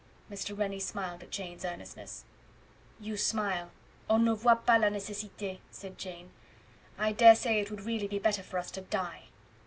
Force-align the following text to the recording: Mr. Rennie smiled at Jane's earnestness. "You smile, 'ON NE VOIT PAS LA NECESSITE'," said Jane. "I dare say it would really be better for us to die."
Mr. 0.31 0.57
Rennie 0.57 0.79
smiled 0.79 1.21
at 1.21 1.29
Jane's 1.29 1.63
earnestness. 1.63 2.23
"You 2.99 3.17
smile, 3.17 3.69
'ON 4.09 4.25
NE 4.25 4.33
VOIT 4.33 4.65
PAS 4.65 4.81
LA 4.81 4.89
NECESSITE'," 4.89 5.59
said 5.69 5.99
Jane. 5.99 6.31
"I 6.97 7.11
dare 7.11 7.35
say 7.35 7.59
it 7.59 7.69
would 7.69 7.81
really 7.85 8.07
be 8.07 8.17
better 8.17 8.41
for 8.41 8.57
us 8.57 8.71
to 8.71 8.81
die." 8.81 9.25